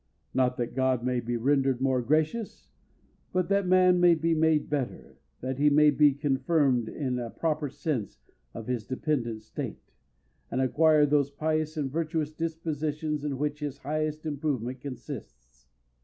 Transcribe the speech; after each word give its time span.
Not 0.33 0.57
that 0.57 0.73
God 0.73 1.03
may 1.03 1.19
be 1.19 1.37
rendered 1.37 1.79
more 1.79 2.01
gracious, 2.01 2.71
but 3.31 3.49
that 3.49 3.67
man 3.67 3.99
may 3.99 4.15
be 4.15 4.33
made 4.33 4.67
better, 4.67 5.19
that 5.41 5.59
he 5.59 5.69
may 5.69 5.91
be 5.91 6.15
confirmed 6.15 6.89
in 6.89 7.19
a 7.19 7.29
proper 7.29 7.69
sense 7.69 8.17
of 8.55 8.65
his 8.65 8.83
dependent 8.83 9.43
state, 9.43 9.93
and 10.49 10.59
acquire 10.59 11.05
those 11.05 11.29
pious 11.29 11.77
and 11.77 11.91
virtuous 11.91 12.31
dispositions 12.33 13.23
in 13.23 13.37
which 13.37 13.59
his 13.59 13.77
highest 13.77 14.25
improvement 14.25 14.81
consists. 14.81 15.67